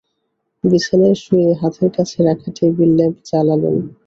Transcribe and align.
বিছানায় 0.63 1.17
শুয়ে 1.23 1.49
হাতের 1.61 1.89
কাছে 1.95 2.17
রাখা 2.27 2.49
টেবিল 2.57 2.89
ল্যাম্প 2.97 3.17
জ্বালালেন। 3.27 3.77